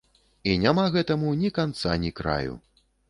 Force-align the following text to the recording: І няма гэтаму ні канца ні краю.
І 0.53 0.53
няма 0.61 0.85
гэтаму 0.95 1.33
ні 1.41 1.51
канца 1.59 1.99
ні 2.07 2.11
краю. 2.21 2.57